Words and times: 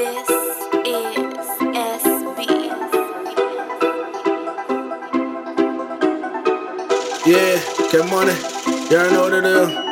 This 0.00 0.30
is 0.86 1.48
SB. 1.76 2.40
Yeah, 7.26 7.60
get 7.92 8.08
money. 8.08 8.32
Already 8.90 9.12
know 9.12 9.20
what 9.20 9.34
it 9.34 9.44
is. 9.44 9.89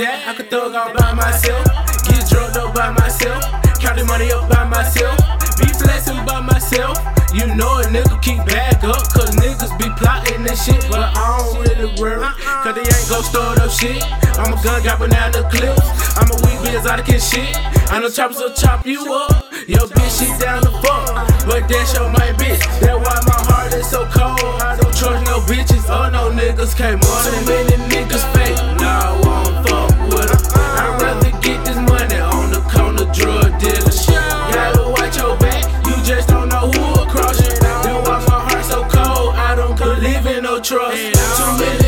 That. 0.00 0.28
I 0.28 0.32
could 0.34 0.48
thug 0.48 0.72
all 0.72 0.92
by 0.96 1.12
myself. 1.12 1.64
Get 2.08 2.24
drugged 2.28 2.56
up 2.56 2.74
by 2.74 2.90
myself. 2.96 3.44
Count 3.76 4.00
the 4.00 4.04
money 4.04 4.32
up 4.32 4.48
by 4.48 4.64
myself. 4.64 5.16
Be 5.60 5.68
flexing 5.76 6.24
by 6.24 6.40
myself. 6.40 6.96
You 7.36 7.46
know 7.54 7.80
a 7.80 7.84
nigga 7.84 8.16
keep 8.24 8.40
back 8.48 8.82
up. 8.82 9.04
Cause 9.12 9.36
niggas 9.36 9.76
be 9.76 9.88
plotting 10.00 10.42
this 10.42 10.64
shit. 10.64 10.80
But 10.88 11.12
I 11.12 11.24
don't 11.36 11.60
really 11.60 11.92
worry. 12.00 12.24
Cause 12.64 12.74
they 12.74 12.84
ain't 12.88 13.08
gon' 13.12 13.24
start 13.24 13.60
up 13.60 13.70
shit. 13.70 14.00
I'm 14.40 14.56
a 14.56 14.58
gun 14.64 14.80
dropping 14.82 15.12
down 15.12 15.32
the 15.32 15.44
clips. 15.52 15.84
I'm 16.16 16.28
a 16.32 16.36
weak 16.48 16.58
bitch 16.64 16.80
of 16.80 17.04
kid 17.04 17.20
shit. 17.20 17.52
I 17.92 18.00
know 18.00 18.08
choppers 18.08 18.40
will 18.40 18.54
chop 18.56 18.86
you 18.86 19.04
up. 19.12 19.52
Yo, 19.68 19.84
bitch, 19.84 20.12
she 20.16 20.26
down 20.40 20.64
the 20.64 20.72
fuck. 20.80 21.28
But 21.44 21.68
that's 21.68 21.92
your 21.94 22.08
my 22.08 22.32
bitches. 25.60 25.88
Oh, 25.88 26.08
no 26.10 26.30
niggas 26.30 26.76
came 26.76 27.00
on. 27.00 27.24
Too 27.24 27.44
many 27.46 27.76
niggas 27.92 28.24
fake. 28.32 28.56
Nah, 28.80 29.08
I 29.08 29.20
won't 29.24 29.68
fuck 29.68 29.90
with 30.12 30.30
'em. 30.30 30.60
Uh-uh. 30.60 30.80
I'd 30.82 31.02
rather 31.02 31.30
get 31.40 31.64
this 31.64 31.76
money 31.76 32.18
on 32.18 32.50
the 32.50 32.60
corner 32.72 33.06
drug 33.12 33.58
dealers. 33.60 34.06
Gotta 34.06 34.88
watch 34.88 35.16
your 35.16 35.36
back. 35.36 35.64
You 35.86 35.96
just 36.04 36.28
don't 36.28 36.48
know 36.48 36.70
who 36.72 37.02
across 37.02 37.38
you. 37.44 37.52
Then 37.84 37.96
why 38.04 38.18
my 38.28 38.40
heart 38.46 38.64
so 38.64 38.84
cold? 38.84 39.34
I 39.36 39.54
don't 39.54 39.76
believe 39.76 40.26
in 40.26 40.44
no 40.44 40.60
trust. 40.60 40.96
Too 41.38 41.52
many 41.58 41.79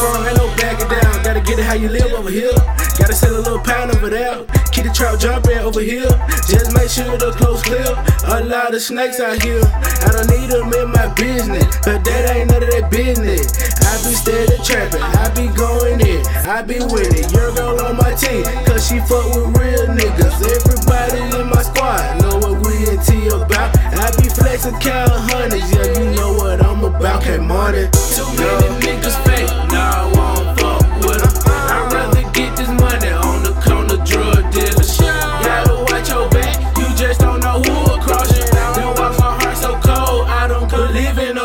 from, 0.00 0.26
ain't 0.26 0.44
back 0.56 0.80
it 0.80 0.88
down. 0.88 1.22
Gotta 1.22 1.40
get 1.40 1.58
it 1.58 1.64
how 1.64 1.74
you 1.74 1.88
live 1.88 2.12
over 2.12 2.30
here. 2.30 2.54
Gotta 2.98 3.14
sell 3.14 3.36
a 3.36 3.42
little 3.42 3.60
pound 3.60 3.90
over 3.94 4.08
there. 4.08 4.44
Keep 4.72 4.84
the 4.86 4.92
trout 4.92 5.20
jumping 5.20 5.58
over 5.58 5.80
here. 5.80 6.10
Just 6.48 6.74
make 6.74 6.90
sure 6.90 7.16
the 7.16 7.30
clothes 7.36 7.62
clear. 7.62 7.86
A 8.26 8.42
lot 8.44 8.74
of 8.74 8.82
snakes 8.82 9.20
out 9.20 9.40
here. 9.42 9.62
I 9.62 10.08
don't 10.10 10.28
need 10.30 10.50
them 10.50 10.72
in 10.72 10.90
my 10.90 11.06
business. 11.14 11.68
But 11.84 12.04
that 12.04 12.22
ain't 12.34 12.50
none 12.50 12.62
of 12.62 12.70
that 12.70 12.90
business. 12.90 13.54
I 13.82 13.92
be 14.02 14.12
steady 14.14 14.56
trapping. 14.64 15.02
I 15.02 15.30
be 15.34 15.46
going 15.54 16.00
in. 16.00 16.22
I 16.48 16.62
be 16.62 16.78
with 16.90 17.14
it. 17.14 17.30
Your 17.32 17.54
girl 17.54 17.78
on 17.86 17.96
my 17.96 18.14
team. 18.14 18.44
Cause 18.66 18.88
she 18.88 18.98
fuck 19.06 19.26
with 19.34 19.54
real 19.58 19.86
niggas. 19.94 20.38
Everybody 20.42 21.22
in 21.38 21.46
my 21.50 21.62
squad 21.62 22.20
know 22.22 22.38
what 22.42 22.58
we 22.66 22.74
in 22.90 22.98
T 23.04 23.28
about. 23.28 23.70
I 23.78 24.10
be 24.18 24.28
flexing 24.28 24.78
count 24.80 25.12
hundreds. 25.30 25.70
Yeah, 25.70 26.02
you 26.02 26.10
know 26.16 26.34
what 26.34 26.64
I'm 26.64 26.82
about. 26.82 27.22
Okay, 27.22 27.38
money. 27.38 27.86
Too 28.14 28.26
many 28.34 28.68
niggas. 28.82 29.23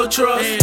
trust. 0.10 0.59